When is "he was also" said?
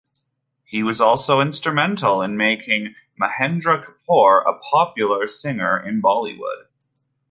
0.65-1.41